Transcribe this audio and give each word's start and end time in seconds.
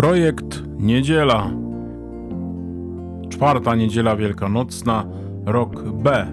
Projekt 0.00 0.62
Niedziela. 0.78 1.50
Czwarta 3.28 3.74
niedziela 3.74 4.16
wielkanocna, 4.16 5.04
rok 5.46 5.82
B. 5.82 6.26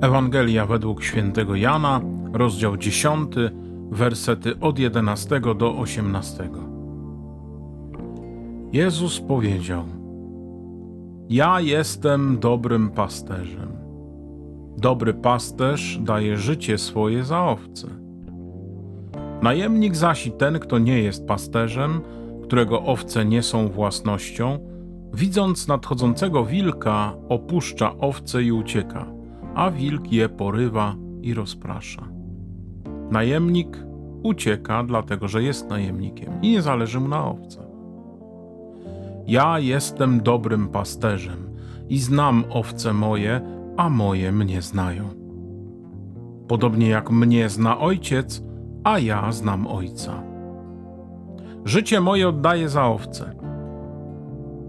Ewangelia 0.00 0.66
według 0.66 1.02
świętego 1.02 1.54
Jana, 1.54 2.00
rozdział 2.32 2.76
10, 2.76 3.34
wersety 3.90 4.60
od 4.60 4.78
11 4.78 5.40
do 5.40 5.78
18. 5.78 6.71
Jezus 8.72 9.20
powiedział: 9.20 9.84
Ja 11.28 11.60
jestem 11.60 12.38
dobrym 12.38 12.90
pasterzem. 12.90 13.72
Dobry 14.78 15.14
pasterz 15.14 15.98
daje 16.02 16.36
życie 16.36 16.78
swoje 16.78 17.24
za 17.24 17.44
owce. 17.44 17.88
Najemnik 19.42 19.96
zaś 19.96 20.26
i 20.26 20.32
ten, 20.32 20.58
kto 20.58 20.78
nie 20.78 21.02
jest 21.02 21.26
pasterzem, 21.26 22.00
którego 22.42 22.82
owce 22.82 23.24
nie 23.24 23.42
są 23.42 23.68
własnością, 23.68 24.58
widząc 25.14 25.68
nadchodzącego 25.68 26.44
wilka, 26.44 27.14
opuszcza 27.28 27.98
owce 27.98 28.42
i 28.42 28.52
ucieka, 28.52 29.06
a 29.54 29.70
wilk 29.70 30.12
je 30.12 30.28
porywa 30.28 30.94
i 31.22 31.34
rozprasza. 31.34 32.08
Najemnik 33.10 33.84
ucieka, 34.22 34.84
dlatego 34.84 35.28
że 35.28 35.42
jest 35.42 35.68
najemnikiem 35.68 36.42
i 36.42 36.50
nie 36.50 36.62
zależy 36.62 37.00
mu 37.00 37.08
na 37.08 37.26
owcach. 37.26 37.61
Ja 39.26 39.58
jestem 39.58 40.22
dobrym 40.22 40.68
pasterzem 40.68 41.50
i 41.88 41.98
znam 41.98 42.44
owce 42.50 42.92
moje, 42.92 43.40
a 43.76 43.88
moje 43.88 44.32
mnie 44.32 44.62
znają. 44.62 45.04
Podobnie 46.48 46.88
jak 46.88 47.10
mnie 47.10 47.48
zna 47.48 47.78
ojciec, 47.78 48.42
a 48.84 48.98
ja 48.98 49.32
znam 49.32 49.66
ojca. 49.66 50.22
Życie 51.64 52.00
moje 52.00 52.28
oddaję 52.28 52.68
za 52.68 52.86
owce. 52.86 53.34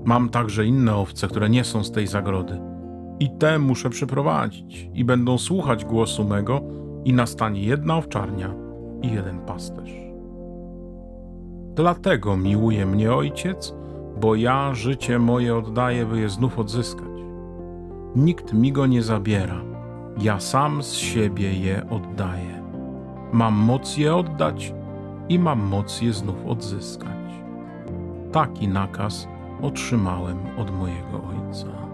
Mam 0.05 0.29
także 0.29 0.65
inne 0.65 0.95
owce, 0.95 1.27
które 1.27 1.49
nie 1.49 1.63
są 1.63 1.83
z 1.83 1.91
tej 1.91 2.07
zagrody. 2.07 2.59
I 3.19 3.29
te 3.29 3.59
muszę 3.59 3.89
przyprowadzić, 3.89 4.89
i 4.93 5.05
będą 5.05 5.37
słuchać 5.37 5.85
głosu 5.85 6.23
mego, 6.23 6.61
i 7.05 7.13
nastanie 7.13 7.63
jedna 7.63 7.97
owczarnia 7.97 8.53
i 9.01 9.11
jeden 9.11 9.39
pasterz. 9.39 9.91
Dlatego 11.75 12.37
miłuje 12.37 12.85
mnie 12.85 13.13
ojciec, 13.13 13.75
bo 14.22 14.36
ja 14.36 14.73
życie 14.73 15.19
moje 15.19 15.56
oddaję, 15.56 16.06
by 16.06 16.19
je 16.19 16.30
znów 16.30 16.59
odzyskać. 16.59 17.14
Nikt 18.16 18.53
mi 18.53 18.72
go 18.72 18.86
nie 18.86 19.02
zabiera, 19.02 19.61
ja 20.17 20.39
sam 20.39 20.83
z 20.83 20.94
siebie 20.94 21.53
je 21.53 21.89
oddaję. 21.89 22.64
Mam 23.31 23.53
moc 23.53 23.97
je 23.97 24.16
oddać 24.16 24.73
i 25.30 25.39
mam 25.39 25.61
moc 25.61 26.02
je 26.02 26.14
znów 26.14 26.45
odzyskać. 26.45 27.33
Taki 28.31 28.67
nakaz 28.67 29.28
otrzymałem 29.61 30.38
od 30.58 30.72
mojego 30.72 31.22
Ojca. 31.30 31.92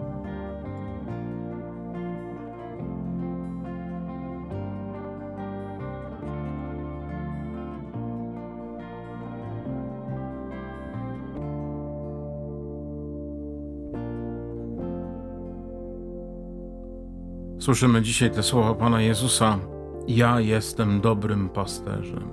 Słyszymy 17.70 18.02
dzisiaj 18.02 18.32
te 18.32 18.44
słowa 18.44 18.76
Pana 18.76 19.02
Jezusa: 19.02 19.60
Ja 20.08 20.40
jestem 20.40 21.02
dobrym 21.02 21.50
pasterzem. 21.50 22.30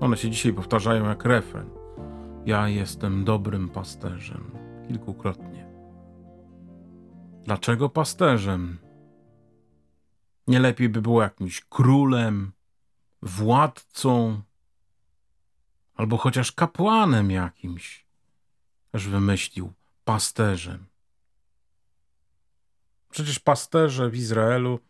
One 0.00 0.16
się 0.16 0.30
dzisiaj 0.30 0.52
powtarzają 0.52 1.08
jak 1.08 1.24
refren. 1.24 1.70
Ja 2.46 2.68
jestem 2.68 3.24
dobrym 3.24 3.68
pasterzem. 3.68 4.50
Kilkukrotnie. 4.88 5.66
Dlaczego 7.44 7.88
pasterzem? 7.88 8.78
Nie 10.46 10.60
lepiej 10.60 10.88
by 10.88 11.02
było 11.02 11.22
jakimś 11.22 11.60
królem, 11.60 12.52
władcą, 13.22 14.40
albo 15.94 16.16
chociaż 16.16 16.52
kapłanem 16.52 17.30
jakimś, 17.30 18.06
aż 18.92 19.08
wymyślił 19.08 19.72
pasterzem. 20.04 20.86
Przecież 23.10 23.38
pasterze 23.38 24.10
w 24.10 24.16
Izraelu 24.16 24.80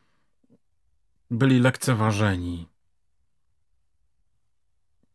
byli 1.30 1.60
lekceważeni. 1.60 2.68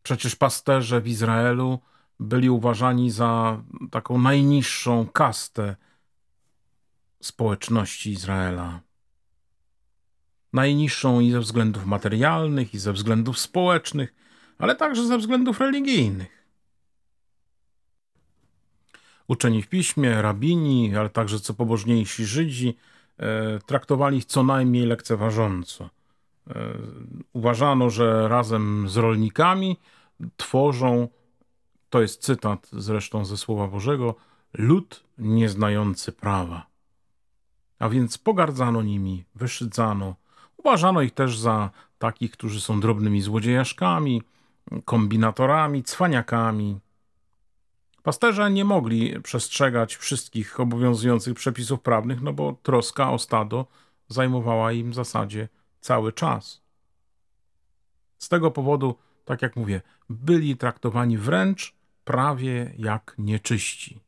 Przecież 0.02 0.36
pasterze 0.36 1.00
w 1.00 1.08
Izraelu 1.08 1.78
byli 2.20 2.50
uważani 2.50 3.10
za 3.10 3.62
taką 3.90 4.18
najniższą 4.18 5.06
kastę 5.06 5.76
społeczności 7.22 8.10
Izraela. 8.10 8.80
Najniższą 10.52 11.20
i 11.20 11.30
ze 11.30 11.40
względów 11.40 11.86
materialnych, 11.86 12.74
i 12.74 12.78
ze 12.78 12.92
względów 12.92 13.38
społecznych, 13.38 14.14
ale 14.58 14.76
także 14.76 15.06
ze 15.06 15.18
względów 15.18 15.60
religijnych. 15.60 16.44
Uczeni 19.28 19.62
w 19.62 19.68
piśmie, 19.68 20.22
rabini, 20.22 20.96
ale 20.96 21.10
także 21.10 21.40
co 21.40 21.54
pobożniejsi 21.54 22.24
Żydzi 22.24 22.76
traktowali 23.66 24.18
ich 24.18 24.24
co 24.24 24.42
najmniej 24.42 24.86
lekceważąco. 24.86 25.84
E, 25.84 26.78
uważano, 27.32 27.90
że 27.90 28.28
razem 28.28 28.88
z 28.88 28.96
rolnikami 28.96 29.76
tworzą, 30.36 31.08
to 31.90 32.02
jest 32.02 32.22
cytat 32.22 32.68
zresztą 32.72 33.24
ze 33.24 33.36
Słowa 33.36 33.68
Bożego, 33.68 34.14
lud 34.52 35.04
nieznający 35.18 36.12
prawa. 36.12 36.66
A 37.78 37.88
więc 37.88 38.18
pogardzano 38.18 38.82
nimi, 38.82 39.24
wyszydzano. 39.34 40.14
Uważano 40.56 41.02
ich 41.02 41.14
też 41.14 41.38
za 41.38 41.70
takich, 41.98 42.30
którzy 42.30 42.60
są 42.60 42.80
drobnymi 42.80 43.20
złodziejaszkami, 43.20 44.22
kombinatorami, 44.84 45.82
cwaniakami, 45.82 46.80
Pasterze 48.04 48.50
nie 48.50 48.64
mogli 48.64 49.20
przestrzegać 49.22 49.96
wszystkich 49.96 50.60
obowiązujących 50.60 51.34
przepisów 51.34 51.80
prawnych, 51.80 52.22
no 52.22 52.32
bo 52.32 52.52
troska 52.62 53.10
o 53.10 53.18
stado 53.18 53.66
zajmowała 54.08 54.72
im 54.72 54.90
w 54.90 54.94
zasadzie 54.94 55.48
cały 55.80 56.12
czas. 56.12 56.62
Z 58.18 58.28
tego 58.28 58.50
powodu, 58.50 58.94
tak 59.24 59.42
jak 59.42 59.56
mówię, 59.56 59.82
byli 60.10 60.56
traktowani 60.56 61.18
wręcz 61.18 61.74
prawie 62.04 62.74
jak 62.78 63.14
nieczyści. 63.18 64.00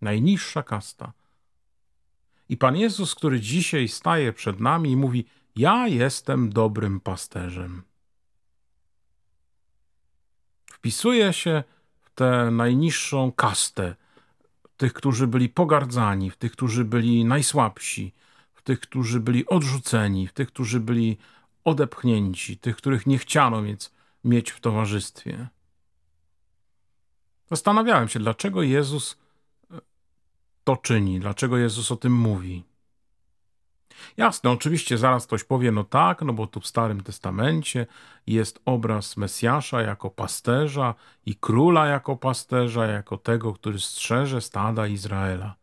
Najniższa 0.00 0.62
kasta. 0.62 1.12
I 2.48 2.56
Pan 2.56 2.76
Jezus, 2.76 3.14
który 3.14 3.40
dzisiaj 3.40 3.88
staje 3.88 4.32
przed 4.32 4.60
nami 4.60 4.90
i 4.90 4.96
mówi: 4.96 5.24
Ja 5.56 5.86
jestem 5.86 6.50
dobrym 6.50 7.00
pasterzem. 7.00 7.82
Wpisuje 10.66 11.32
się 11.32 11.64
tę 12.18 12.50
najniższą 12.50 13.32
kastę, 13.32 13.94
tych, 14.76 14.92
którzy 14.92 15.26
byli 15.26 15.48
pogardzani, 15.48 16.30
w 16.30 16.36
tych, 16.36 16.52
którzy 16.52 16.84
byli 16.84 17.24
najsłabsi, 17.24 18.12
w 18.54 18.62
tych, 18.62 18.80
którzy 18.80 19.20
byli 19.20 19.46
odrzuceni, 19.46 20.26
w 20.26 20.32
tych, 20.32 20.48
którzy 20.48 20.80
byli 20.80 21.18
odepchnięci, 21.64 22.56
tych, 22.56 22.76
których 22.76 23.06
nie 23.06 23.18
chciano 23.18 23.62
mieć, 23.62 23.90
mieć 24.24 24.50
w 24.50 24.60
towarzystwie. 24.60 25.48
Zastanawiałem 27.50 28.08
się, 28.08 28.18
dlaczego 28.18 28.62
Jezus 28.62 29.18
to 30.64 30.76
czyni, 30.76 31.20
dlaczego 31.20 31.56
Jezus 31.56 31.92
o 31.92 31.96
tym 31.96 32.12
mówi. 32.12 32.64
Jasne, 34.16 34.50
oczywiście 34.50 34.98
zaraz 34.98 35.26
ktoś 35.26 35.44
powie, 35.44 35.72
no 35.72 35.84
tak, 35.84 36.22
no 36.22 36.32
bo 36.32 36.46
tu 36.46 36.60
w 36.60 36.66
Starym 36.66 37.00
Testamencie 37.00 37.86
jest 38.26 38.60
obraz 38.64 39.16
Mesjasza 39.16 39.82
jako 39.82 40.10
pasterza 40.10 40.94
i 41.26 41.34
króla 41.34 41.86
jako 41.86 42.16
pasterza, 42.16 42.86
jako 42.86 43.16
tego, 43.16 43.52
który 43.54 43.80
strzeże 43.80 44.40
stada 44.40 44.86
Izraela. 44.86 45.54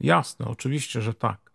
Jasne, 0.00 0.46
oczywiście, 0.46 1.00
że 1.00 1.14
tak. 1.14 1.52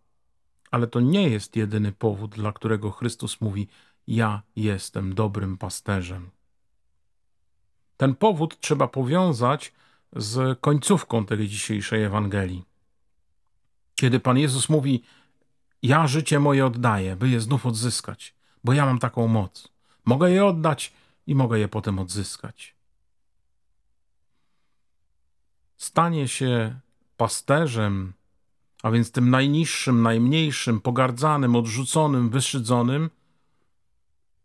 Ale 0.72 0.88
to 0.88 1.00
nie 1.00 1.30
jest 1.30 1.56
jedyny 1.56 1.92
powód, 1.92 2.36
dla 2.36 2.52
którego 2.52 2.92
Chrystus 2.92 3.42
mówi: 3.42 3.68
Ja 4.08 4.42
jestem 4.56 5.16
dobrym 5.16 5.58
pasterzem. 5.58 6.30
Ten 7.98 8.16
powód 8.16 8.60
trzeba 8.60 8.88
powiązać 8.88 9.74
z 10.16 10.60
końcówką 10.60 11.26
tej 11.26 11.48
dzisiejszej 11.48 12.04
Ewangelii. 12.04 12.64
Kiedy 13.96 14.20
Pan 14.20 14.38
Jezus 14.38 14.70
mówi: 14.70 15.04
ja 15.84 16.08
życie 16.08 16.40
moje 16.40 16.66
oddaję, 16.66 17.16
by 17.16 17.30
je 17.30 17.42
znów 17.42 17.66
odzyskać, 17.66 18.36
bo 18.64 18.74
ja 18.74 18.86
mam 18.86 19.00
taką 19.00 19.28
moc. 19.28 19.68
Mogę 20.06 20.32
je 20.32 20.46
oddać 20.46 20.94
i 21.28 21.36
mogę 21.36 21.60
je 21.60 21.68
potem 21.68 22.00
odzyskać. 22.00 22.76
Stanie 25.78 26.28
się 26.28 26.80
pasterzem, 27.18 28.14
a 28.84 28.92
więc 28.92 29.12
tym 29.12 29.30
najniższym, 29.30 30.02
najmniejszym, 30.02 30.82
pogardzanym, 30.82 31.56
odrzuconym, 31.56 32.30
wyszydzonym, 32.30 33.10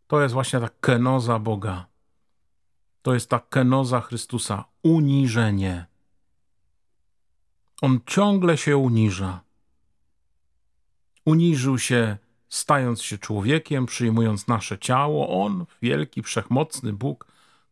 to 0.07 0.23
jest 0.23 0.35
właśnie 0.35 0.61
ta 0.61 0.69
kenoza 0.81 1.39
Boga. 1.39 1.87
To 3.03 3.15
jest 3.15 3.31
ta 3.31 3.39
kenoza 3.39 4.01
Chrystusa, 4.01 4.65
uniżenie. 4.83 5.87
On 7.83 8.01
ciągle 8.07 8.57
się 8.57 8.77
uniża. 8.77 9.41
Uniżył 11.25 11.79
się, 11.79 12.17
stając 12.49 13.03
się 13.03 13.19
człowiekiem, 13.19 13.87
przyjmując 13.87 14.49
nasze 14.49 14.79
ciało. 14.79 15.45
On, 15.45 15.67
wielki, 15.83 16.23
wszechmocny 16.23 16.93
Bóg, 16.93 17.27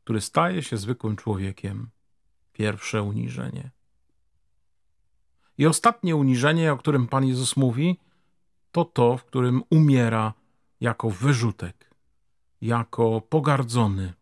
który 0.05 0.21
staje 0.21 0.63
się 0.63 0.77
zwykłym 0.77 1.17
człowiekiem. 1.17 1.91
Pierwsze 2.53 3.03
uniżenie. 3.03 3.71
I 5.59 5.67
ostatnie 5.67 6.17
uniżenie, 6.17 6.73
o 6.73 6.77
którym 6.77 7.09
Pan 7.09 7.27
Jezus 7.27 7.57
mówi, 7.57 7.99
to 8.73 8.85
to, 8.85 9.17
w 9.17 9.25
którym 9.25 9.63
umiera 9.71 10.35
jako 10.81 11.11
wyrzutek, 11.11 11.91
jako 12.61 13.21
pogardzony, 13.21 14.13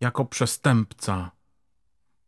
jako 0.00 0.24
przestępca. 0.24 1.30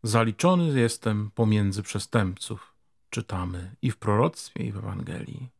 Zaliczony 0.03 0.81
jestem 0.81 1.31
pomiędzy 1.31 1.83
przestępców, 1.83 2.75
czytamy 3.11 3.77
i 3.83 3.91
w 3.91 3.97
proroctwie, 3.97 4.65
i 4.65 4.73
w 4.73 4.77
Ewangelii. 4.77 5.54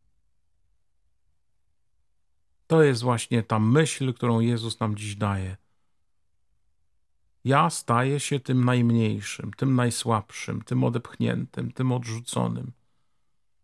To 2.67 2.83
jest 2.83 3.01
właśnie 3.01 3.43
ta 3.43 3.59
myśl, 3.59 4.13
którą 4.13 4.39
Jezus 4.39 4.79
nam 4.79 4.95
dziś 4.95 5.15
daje. 5.15 5.57
Ja 7.43 7.69
staję 7.69 8.19
się 8.19 8.39
tym 8.39 8.65
najmniejszym, 8.65 9.51
tym 9.53 9.75
najsłabszym, 9.75 10.61
tym 10.61 10.83
odepchniętym, 10.83 11.71
tym 11.71 11.91
odrzuconym. 11.91 12.71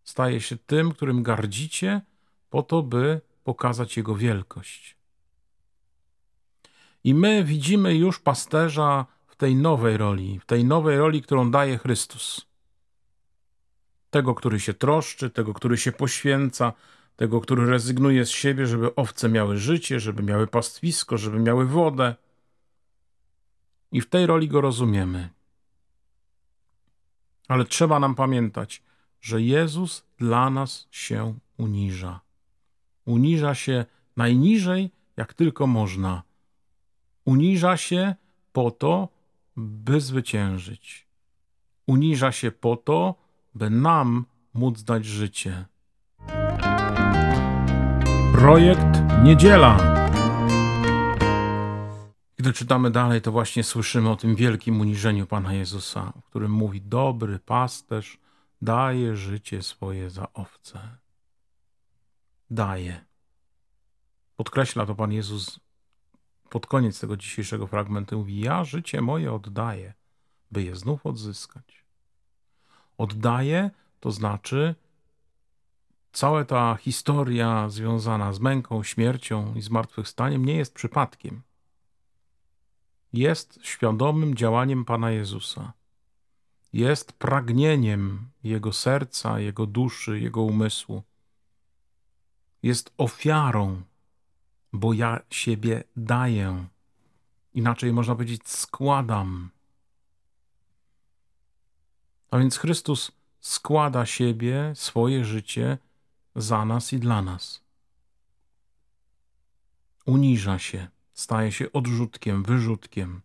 Staję 0.03 0.41
się 0.41 0.57
tym, 0.57 0.91
którym 0.91 1.23
gardzicie, 1.23 2.01
po 2.49 2.63
to, 2.63 2.83
by 2.83 3.21
pokazać 3.43 3.97
Jego 3.97 4.15
wielkość. 4.15 4.97
I 7.03 7.13
my 7.13 7.43
widzimy 7.43 7.95
już 7.95 8.19
pasterza 8.19 9.05
w 9.27 9.35
tej 9.35 9.55
nowej 9.55 9.97
roli, 9.97 10.39
w 10.39 10.45
tej 10.45 10.65
nowej 10.65 10.97
roli, 10.97 11.21
którą 11.21 11.51
daje 11.51 11.77
Chrystus. 11.77 12.45
Tego, 14.09 14.35
który 14.35 14.59
się 14.59 14.73
troszczy, 14.73 15.29
tego, 15.29 15.53
który 15.53 15.77
się 15.77 15.91
poświęca, 15.91 16.73
tego, 17.21 17.41
który 17.41 17.65
rezygnuje 17.65 18.25
z 18.25 18.29
siebie, 18.29 18.67
żeby 18.67 18.95
owce 18.95 19.29
miały 19.29 19.57
życie, 19.57 19.99
żeby 19.99 20.23
miały 20.23 20.47
pastwisko, 20.47 21.17
żeby 21.17 21.39
miały 21.39 21.65
wodę. 21.65 22.15
I 23.91 24.01
w 24.01 24.09
tej 24.09 24.25
roli 24.25 24.47
go 24.47 24.61
rozumiemy. 24.61 25.29
Ale 27.47 27.65
trzeba 27.65 27.99
nam 27.99 28.15
pamiętać, 28.15 28.83
że 29.21 29.41
Jezus 29.41 30.05
dla 30.17 30.49
nas 30.49 30.87
się 30.91 31.37
uniża. 31.57 32.19
Uniża 33.05 33.55
się 33.55 33.85
najniżej, 34.17 34.91
jak 35.17 35.33
tylko 35.33 35.67
można. 35.67 36.23
Uniża 37.25 37.77
się 37.77 38.15
po 38.53 38.71
to, 38.71 39.09
by 39.55 40.01
zwyciężyć. 40.01 41.07
Uniża 41.87 42.31
się 42.31 42.51
po 42.51 42.77
to, 42.77 43.15
by 43.55 43.69
nam 43.69 44.25
móc 44.53 44.83
dać 44.83 45.05
życie. 45.05 45.70
Projekt 48.31 49.23
Niedziela. 49.23 49.77
Gdy 52.37 52.53
czytamy 52.53 52.91
dalej, 52.91 53.21
to 53.21 53.31
właśnie 53.31 53.63
słyszymy 53.63 54.09
o 54.09 54.15
tym 54.15 54.35
wielkim 54.35 54.81
uniżeniu 54.81 55.27
Pana 55.27 55.53
Jezusa, 55.53 56.13
w 56.21 56.25
którym 56.25 56.51
mówi: 56.51 56.81
Dobry 56.81 57.39
pasterz 57.39 58.19
daje 58.61 59.15
życie 59.15 59.61
swoje 59.61 60.09
za 60.09 60.33
owce. 60.33 60.79
Daje. 62.49 63.05
Podkreśla 64.35 64.85
to 64.85 64.95
Pan 64.95 65.11
Jezus 65.11 65.59
pod 66.49 66.67
koniec 66.67 66.99
tego 66.99 67.17
dzisiejszego 67.17 67.67
fragmentu. 67.67 68.17
Mówi: 68.17 68.39
Ja 68.39 68.63
życie 68.63 69.01
moje 69.01 69.33
oddaję, 69.33 69.93
by 70.51 70.63
je 70.63 70.75
znów 70.75 71.05
odzyskać. 71.05 71.85
Oddaję 72.97 73.69
to 73.99 74.11
znaczy, 74.11 74.75
cała 76.11 76.45
ta 76.45 76.75
historia 76.75 77.69
związana 77.69 78.33
z 78.33 78.39
męką, 78.39 78.83
śmiercią 78.83 79.53
i 79.55 79.61
zmartwychwstaniem 79.61 80.45
nie 80.45 80.55
jest 80.55 80.73
przypadkiem 80.73 81.41
jest 83.13 83.59
świadomym 83.61 84.35
działaniem 84.35 84.85
Pana 84.85 85.11
Jezusa. 85.11 85.73
Jest 86.73 87.13
pragnieniem 87.13 88.29
Jego 88.43 88.73
serca, 88.73 89.39
Jego 89.39 89.65
duszy, 89.65 90.19
Jego 90.19 90.41
umysłu. 90.41 91.03
Jest 92.63 92.93
ofiarą, 92.97 93.81
bo 94.73 94.93
ja 94.93 95.19
siebie 95.29 95.83
daję. 95.95 96.65
Inaczej 97.53 97.93
można 97.93 98.15
powiedzieć, 98.15 98.49
składam. 98.49 99.49
A 102.31 102.37
więc 102.37 102.57
Chrystus 102.57 103.11
składa 103.39 104.05
siebie, 104.05 104.71
swoje 104.75 105.25
życie 105.25 105.77
za 106.35 106.65
nas 106.65 106.93
i 106.93 106.99
dla 106.99 107.21
nas. 107.21 107.61
Uniża 110.05 110.59
się 110.59 110.87
staje 111.13 111.51
się 111.51 111.71
odrzutkiem, 111.71 112.43
wyrzutkiem. 112.43 113.21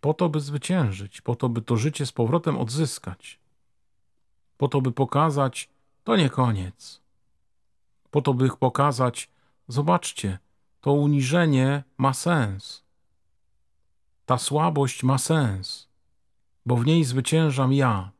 Po 0.00 0.14
to, 0.14 0.28
by 0.28 0.40
zwyciężyć, 0.40 1.20
po 1.20 1.36
to, 1.36 1.48
by 1.48 1.62
to 1.62 1.76
życie 1.76 2.06
z 2.06 2.12
powrotem 2.12 2.58
odzyskać, 2.58 3.38
po 4.56 4.68
to, 4.68 4.80
by 4.80 4.92
pokazać, 4.92 5.68
to 6.04 6.16
nie 6.16 6.30
koniec, 6.30 7.00
po 8.10 8.22
to, 8.22 8.34
by 8.34 8.48
pokazać, 8.48 9.30
zobaczcie, 9.68 10.38
to 10.80 10.92
uniżenie 10.92 11.84
ma 11.98 12.14
sens. 12.14 12.84
Ta 14.26 14.38
słabość 14.38 15.02
ma 15.02 15.18
sens, 15.18 15.88
bo 16.66 16.76
w 16.76 16.86
niej 16.86 17.04
zwyciężam 17.04 17.72
ja, 17.72 18.10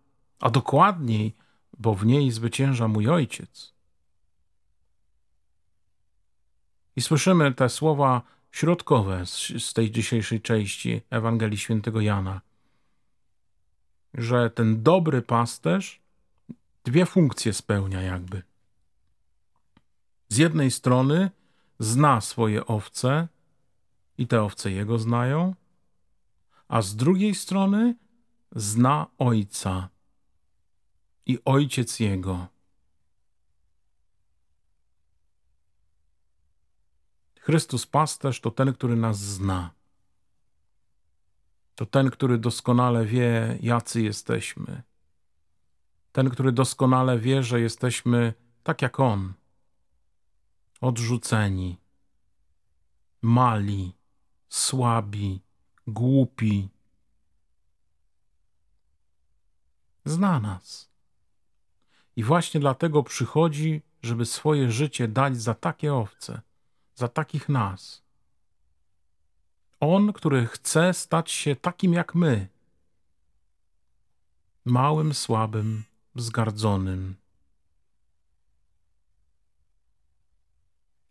a 0.40 0.50
dokładniej, 0.50 1.34
bo 1.80 1.94
w 1.94 2.06
niej 2.06 2.30
zwycięża 2.30 2.88
mój 2.88 3.08
ojciec. 3.08 3.74
I 6.96 7.00
słyszymy 7.00 7.54
te 7.54 7.68
słowa 7.68 8.22
środkowe 8.50 9.26
z, 9.26 9.64
z 9.64 9.72
tej 9.72 9.90
dzisiejszej 9.90 10.40
części 10.40 11.00
Ewangelii 11.10 11.58
Świętego 11.58 12.00
Jana, 12.00 12.40
że 14.14 14.50
ten 14.50 14.82
dobry 14.82 15.22
pasterz 15.22 16.00
dwie 16.84 17.06
funkcje 17.06 17.52
spełnia 17.52 18.02
jakby. 18.02 18.42
Z 20.28 20.36
jednej 20.36 20.70
strony 20.70 21.30
zna 21.78 22.20
swoje 22.20 22.66
owce 22.66 23.28
i 24.18 24.26
te 24.26 24.42
owce 24.42 24.70
jego 24.70 24.98
znają, 24.98 25.54
a 26.68 26.82
z 26.82 26.96
drugiej 26.96 27.34
strony 27.34 27.94
zna 28.52 29.06
ojca 29.18 29.88
i 31.30 31.38
ojciec 31.44 32.00
jego. 32.00 32.46
Chrystus 37.40 37.86
pasterz 37.86 38.40
to 38.40 38.50
ten, 38.50 38.72
który 38.72 38.96
nas 38.96 39.18
zna. 39.18 39.70
To 41.74 41.86
ten, 41.86 42.10
który 42.10 42.38
doskonale 42.38 43.06
wie, 43.06 43.58
jacy 43.62 44.02
jesteśmy. 44.02 44.82
Ten, 46.12 46.30
który 46.30 46.52
doskonale 46.52 47.18
wie, 47.18 47.42
że 47.42 47.60
jesteśmy 47.60 48.34
tak 48.62 48.82
jak 48.82 49.00
On. 49.00 49.34
Odrzuceni, 50.80 51.76
mali, 53.22 53.96
słabi, 54.48 55.40
głupi. 55.86 56.68
Zna 60.04 60.40
nas. 60.40 60.89
I 62.16 62.24
właśnie 62.24 62.60
dlatego 62.60 63.02
przychodzi, 63.02 63.82
żeby 64.02 64.26
swoje 64.26 64.70
życie 64.70 65.08
dać 65.08 65.36
za 65.36 65.54
takie 65.54 65.94
owce 65.94 66.40
za 67.00 67.08
takich 67.08 67.48
nas. 67.48 68.02
On, 69.80 70.12
który 70.12 70.46
chce 70.46 70.94
stać 70.94 71.30
się 71.30 71.56
takim 71.56 71.92
jak 71.92 72.14
my, 72.14 72.48
małym, 74.64 75.14
słabym, 75.14 75.84
wzgardzonym. 76.14 77.14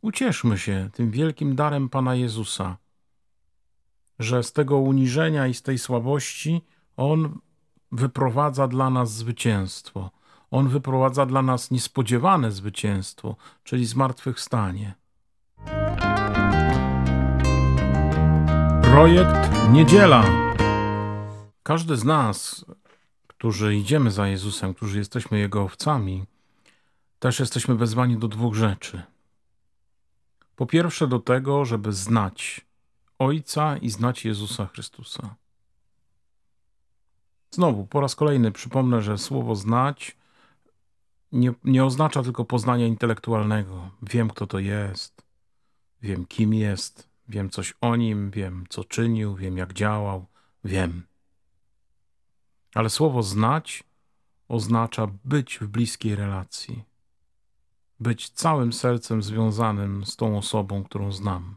Ucieszmy 0.02 0.58
się 0.58 0.90
tym 0.94 1.12
wielkim 1.12 1.56
darem 1.56 1.90
Pana 1.90 2.16
Jezusa, 2.16 2.78
że 4.20 4.44
z 4.44 4.54
tego 4.54 4.78
uniżenia 4.78 5.48
i 5.48 5.54
z 5.54 5.62
tej 5.62 5.78
słabości 5.78 6.62
On 6.98 7.40
wyprowadza 7.92 8.68
dla 8.68 8.90
nas 8.90 9.14
zwycięstwo. 9.14 10.12
On 10.52 10.68
wyprowadza 10.68 11.26
dla 11.26 11.42
nas 11.42 11.72
niespodziewane 11.72 12.52
zwycięstwo, 12.52 13.36
czyli 13.64 13.86
zmartwychwstanie. 13.86 14.94
Projekt 18.82 19.70
Niedziela. 19.72 20.24
Każdy 21.64 21.98
z 21.98 22.04
nas 22.04 22.66
którzy 23.40 23.76
idziemy 23.76 24.12
za 24.12 24.28
Jezusem, 24.28 24.74
którzy 24.74 24.98
jesteśmy 24.98 25.40
Jego 25.40 25.64
owcami, 25.64 26.26
też 27.20 27.40
jesteśmy 27.40 27.76
wezwani 27.76 28.18
do 28.18 28.28
dwóch 28.28 28.56
rzeczy. 28.56 29.02
Po 30.56 30.66
pierwsze, 30.66 31.08
do 31.08 31.20
tego, 31.20 31.66
żeby 31.66 31.94
znać 31.94 32.66
Ojca 33.20 33.78
i 33.78 33.90
znać 33.90 34.26
Jezusa 34.26 34.66
Chrystusa. 34.66 35.36
Znowu, 37.52 37.88
po 37.88 38.02
raz 38.02 38.16
kolejny 38.16 38.52
przypomnę, 38.52 39.02
że 39.02 39.18
słowo 39.18 39.56
znać 39.56 40.18
nie, 41.32 41.54
nie 41.64 41.86
oznacza 41.86 42.24
tylko 42.24 42.46
poznania 42.46 42.88
intelektualnego. 42.88 43.90
Wiem, 44.02 44.30
kto 44.30 44.48
to 44.48 44.60
jest, 44.60 45.22
wiem, 46.02 46.26
kim 46.26 46.54
jest, 46.54 47.10
wiem 47.28 47.50
coś 47.50 47.74
o 47.82 47.96
nim, 47.96 48.32
wiem, 48.32 48.66
co 48.70 48.84
czynił, 48.84 49.36
wiem, 49.36 49.58
jak 49.58 49.74
działał, 49.74 50.26
wiem. 50.64 51.04
Ale 52.76 52.90
słowo 52.90 53.24
znać 53.24 53.84
oznacza 54.48 55.08
być 55.26 55.60
w 55.60 55.68
bliskiej 55.68 56.16
relacji, 56.16 56.84
być 58.00 58.30
całym 58.30 58.74
sercem 58.74 59.24
związanym 59.24 60.06
z 60.06 60.16
tą 60.16 60.38
osobą, 60.38 60.84
którą 60.84 61.12
znam. 61.12 61.56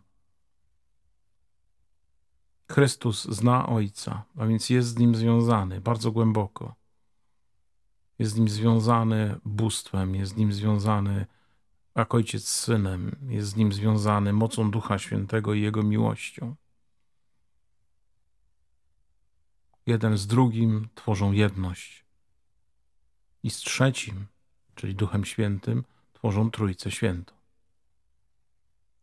Chrystus 2.71 3.25
zna 3.25 3.67
Ojca, 3.67 4.25
a 4.39 4.47
więc 4.47 4.71
jest 4.71 4.89
z 4.89 4.99
nim 4.99 5.15
związany 5.15 5.81
bardzo 5.81 6.13
głęboko. 6.13 6.75
Jest 8.19 8.33
z 8.33 8.37
nim 8.37 8.49
związany 8.49 9.41
bóstwem, 9.45 10.15
jest 10.15 10.33
z 10.33 10.37
nim 10.37 10.53
związany 10.53 11.27
jak 11.97 12.15
ojciec 12.15 12.49
z 12.49 12.61
synem, 12.61 13.17
jest 13.29 13.49
z 13.49 13.57
nim 13.57 13.73
związany 13.73 14.33
mocą 14.33 14.71
Ducha 14.71 14.99
Świętego 14.99 15.55
i 15.55 15.61
jego 15.61 15.83
miłością. 15.83 16.55
Jeden 19.87 20.19
z 20.19 20.27
drugim 20.27 20.89
tworzą 20.95 21.33
jedność. 21.33 22.05
I 23.43 23.51
z 23.51 23.57
trzecim, 23.57 24.27
czyli 24.75 24.95
Duchem 24.95 25.25
Świętym, 25.25 25.85
tworzą 26.13 26.51
Trójcę 26.51 26.91
Świętą. 26.91 27.35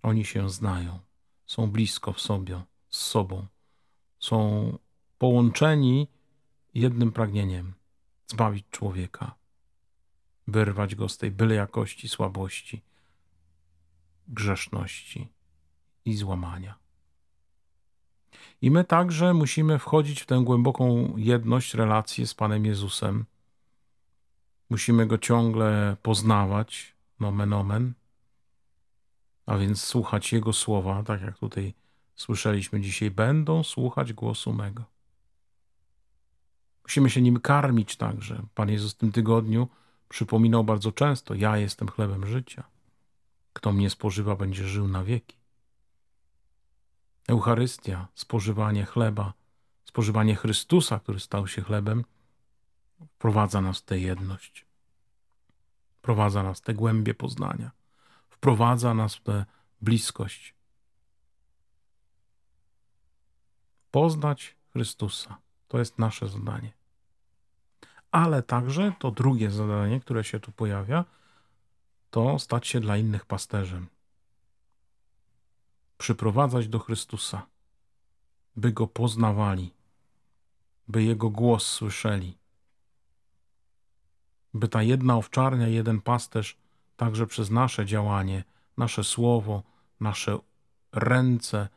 Oni 0.03 0.25
się 0.25 0.49
znają, 0.49 0.99
są 1.45 1.71
blisko 1.71 2.13
w 2.13 2.21
sobie, 2.21 2.61
z 2.89 2.97
sobą 2.97 3.47
są 4.19 4.77
połączeni 5.17 6.07
jednym 6.73 7.11
pragnieniem 7.11 7.73
zbawić 8.31 8.65
człowieka, 8.71 9.35
wyrwać 10.47 10.95
go 10.95 11.09
z 11.09 11.17
tej 11.17 11.31
byle 11.31 11.55
jakości 11.55 12.09
słabości, 12.09 12.81
grzeszności 14.27 15.29
i 16.05 16.15
złamania. 16.15 16.75
I 18.61 18.71
my 18.71 18.83
także 18.83 19.33
musimy 19.33 19.79
wchodzić 19.79 20.21
w 20.21 20.25
tę 20.25 20.41
głęboką 20.43 21.13
jedność, 21.17 21.73
relację 21.73 22.27
z 22.27 22.33
Panem 22.33 22.65
Jezusem. 22.65 23.25
Musimy 24.69 25.07
go 25.07 25.17
ciągle 25.17 25.97
poznawać, 26.01 26.95
nomen 27.19 27.53
omen, 27.53 27.93
a 29.45 29.57
więc 29.57 29.83
słuchać 29.83 30.33
Jego 30.33 30.53
słowa, 30.53 31.03
tak 31.03 31.21
jak 31.21 31.37
tutaj 31.37 31.73
Słyszeliśmy 32.19 32.81
dzisiaj, 32.81 33.11
będą 33.11 33.63
słuchać 33.63 34.13
głosu 34.13 34.53
mego. 34.53 34.83
Musimy 36.89 37.09
się 37.09 37.21
nim 37.21 37.39
karmić 37.39 37.95
także. 37.95 38.43
Pan 38.55 38.69
Jezus 38.69 38.93
w 38.93 38.97
tym 38.97 39.11
tygodniu 39.11 39.67
przypominał 40.09 40.63
bardzo 40.63 40.91
często: 40.91 41.33
Ja 41.33 41.57
jestem 41.57 41.87
chlebem 41.87 42.27
życia. 42.27 42.63
Kto 43.53 43.71
mnie 43.71 43.89
spożywa, 43.89 44.35
będzie 44.35 44.67
żył 44.67 44.87
na 44.87 45.03
wieki. 45.03 45.37
Eucharystia, 47.27 48.07
spożywanie 48.15 48.85
chleba, 48.85 49.33
spożywanie 49.85 50.35
Chrystusa, 50.35 50.99
który 50.99 51.19
stał 51.19 51.47
się 51.47 51.61
chlebem, 51.61 52.05
wprowadza 53.07 53.61
nas 53.61 53.79
w 53.79 53.85
tę 53.85 53.99
jedność. 53.99 54.65
Wprowadza 55.97 56.43
nas 56.43 56.59
w 56.59 56.61
te 56.61 56.73
głębie 56.73 57.13
poznania. 57.13 57.71
Wprowadza 58.29 58.93
nas 58.93 59.15
w 59.15 59.21
tę 59.21 59.45
bliskość 59.81 60.55
poznać 63.91 64.55
Chrystusa. 64.69 65.37
To 65.67 65.79
jest 65.79 65.99
nasze 65.99 66.27
zadanie. 66.27 66.78
Ale 68.11 68.43
także 68.43 68.93
to 68.99 69.11
drugie 69.11 69.51
zadanie, 69.51 69.99
które 69.99 70.23
się 70.23 70.39
tu 70.39 70.51
pojawia, 70.51 71.05
to 72.09 72.39
stać 72.39 72.67
się 72.67 72.79
dla 72.79 72.97
innych 72.97 73.25
pasterzem. 73.25 73.87
Przyprowadzać 75.97 76.67
do 76.67 76.79
Chrystusa, 76.79 77.45
by 78.55 78.71
go 78.71 78.87
poznawali, 78.87 79.73
by 80.87 81.03
jego 81.03 81.29
głos 81.29 81.67
słyszeli, 81.67 82.37
by 84.53 84.67
ta 84.67 84.83
jedna 84.83 85.15
owczarnia, 85.15 85.67
jeden 85.67 86.01
pasterz 86.01 86.57
także 86.97 87.27
przez 87.27 87.49
nasze 87.49 87.85
działanie, 87.85 88.43
nasze 88.77 89.03
słowo, 89.03 89.63
nasze 89.99 90.39
ręce, 90.91 91.67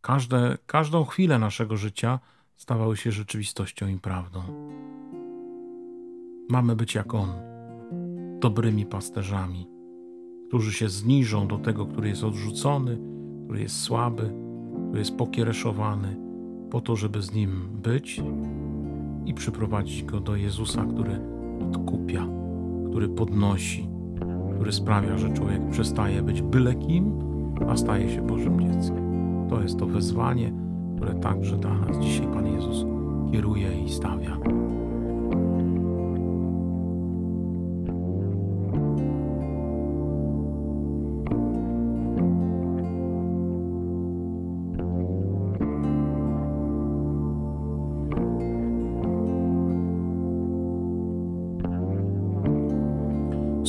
Każde, 0.00 0.58
każdą 0.66 1.04
chwilę 1.04 1.38
naszego 1.38 1.76
życia 1.76 2.18
stawały 2.56 2.96
się 2.96 3.12
rzeczywistością 3.12 3.88
i 3.88 3.98
prawdą. 3.98 4.42
Mamy 6.50 6.76
być 6.76 6.94
jak 6.94 7.14
On, 7.14 7.28
dobrymi 8.40 8.86
pasterzami, 8.86 9.66
którzy 10.48 10.72
się 10.72 10.88
zniżą 10.88 11.48
do 11.48 11.58
tego, 11.58 11.86
który 11.86 12.08
jest 12.08 12.24
odrzucony, 12.24 12.98
który 13.44 13.60
jest 13.60 13.80
słaby, 13.80 14.32
który 14.86 14.98
jest 14.98 15.16
pokiereszowany, 15.16 16.16
po 16.70 16.80
to, 16.80 16.96
żeby 16.96 17.22
z 17.22 17.34
Nim 17.34 17.68
być 17.82 18.22
i 19.26 19.34
przyprowadzić 19.34 20.04
go 20.04 20.20
do 20.20 20.36
Jezusa, 20.36 20.84
który 20.84 21.20
odkupia, 21.62 22.28
który 22.90 23.08
podnosi, 23.08 23.88
który 24.54 24.72
sprawia, 24.72 25.18
że 25.18 25.32
człowiek 25.32 25.70
przestaje 25.70 26.22
być 26.22 26.42
byle 26.42 26.74
kim, 26.74 27.12
a 27.68 27.76
staje 27.76 28.08
się 28.08 28.26
Bożym 28.26 28.60
dzieckiem. 28.60 29.04
To 29.50 29.62
jest 29.62 29.78
to 29.78 29.86
wezwanie, 29.86 30.52
które 30.96 31.14
także 31.14 31.56
dla 31.56 31.78
nas 31.78 31.98
dzisiaj 31.98 32.26
Pan 32.26 32.46
Jezus 32.46 32.84
kieruje 33.32 33.84
i 33.84 33.88
stawia. 33.88 34.38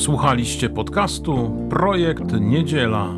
Słuchaliście 0.02 0.68
podcastu 0.68 1.50
Projekt 1.70 2.40
Niedziela 2.40 3.08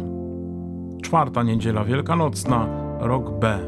czwarta 1.02 1.42
niedziela 1.42 1.84
wielkanocna, 1.84 2.66
rok 3.00 3.30
B. 3.30 3.58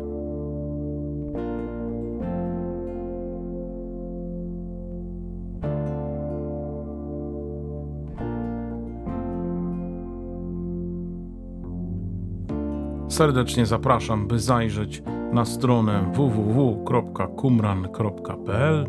Serdecznie 13.09 13.67
zapraszam, 13.67 14.29
by 14.29 14.39
zajrzeć 14.39 15.03
na 15.33 15.45
stronę 15.45 16.13
www.kumran.pl, 16.15 18.87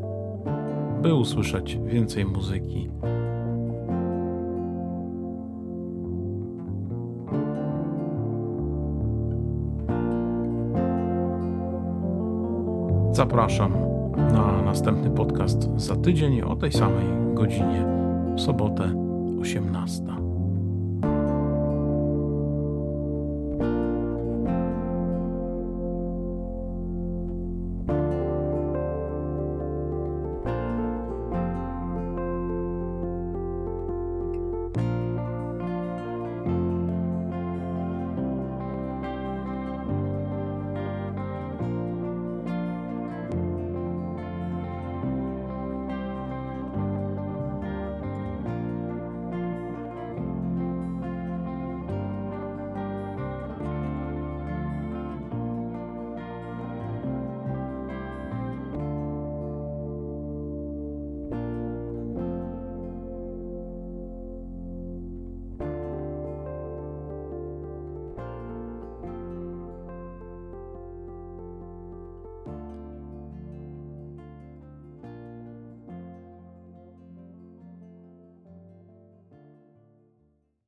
by 1.01 1.13
usłyszeć 1.13 1.79
więcej 1.85 2.25
muzyki. 2.25 2.89
Zapraszam 13.17 13.73
na 14.33 14.61
następny 14.61 15.09
podcast 15.09 15.69
za 15.75 15.95
tydzień 15.95 16.41
o 16.41 16.55
tej 16.55 16.71
samej 16.71 17.05
godzinie, 17.33 17.85
w 18.35 18.41
sobotę 18.41 18.91
18. 19.41 20.03